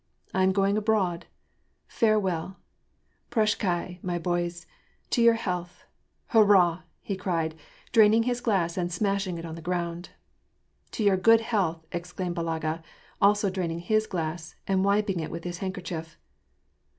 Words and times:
I 0.33 0.41
am 0.41 0.51
going 0.51 0.77
abroad, 0.79 1.27
farewell,— 1.87 2.57
prashchdi, 3.31 4.03
my 4.03 4.17
boys. 4.17 4.65
To 5.11 5.21
your 5.21 5.35
health! 5.35 5.83
Hurrah!" 6.29 6.81
he 7.03 7.15
cried, 7.15 7.53
draining 7.91 8.23
his 8.23 8.41
glass 8.41 8.77
and 8.77 8.91
smashing 8.91 9.37
it 9.37 9.45
on 9.45 9.53
the 9.53 9.61
ground." 9.61 10.09
To 10.93 11.03
your 11.03 11.17
good 11.17 11.41
health!" 11.41 11.85
exclamed 11.91 12.35
Balaga, 12.35 12.81
also 13.21 13.51
draining 13.51 13.81
his 13.81 14.07
glass 14.07 14.55
and 14.65 14.83
wiping 14.83 15.19
it 15.19 15.29
with 15.29 15.43
his 15.43 15.59
handkerchief. 15.59 16.17